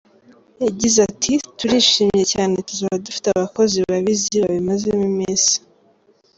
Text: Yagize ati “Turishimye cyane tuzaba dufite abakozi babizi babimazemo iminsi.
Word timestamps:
Yagize 0.65 0.97
ati 1.09 1.33
“Turishimye 1.57 2.23
cyane 2.33 2.53
tuzaba 2.67 2.95
dufite 3.05 3.27
abakozi 3.29 3.77
babizi 3.89 4.33
babimazemo 4.43 5.03
iminsi. 5.11 5.53